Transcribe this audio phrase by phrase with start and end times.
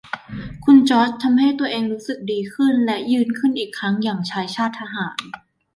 [0.65, 5.17] คุณจอร์จทำให้ตัวเองรู้สึกดีขึ้นและยืนขึิ้นอีกครั้งอย่างชายชาติทหาร